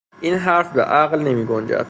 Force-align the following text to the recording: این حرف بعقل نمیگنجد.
این 0.21 0.33
حرف 0.33 0.73
بعقل 0.73 1.19
نمیگنجد. 1.19 1.79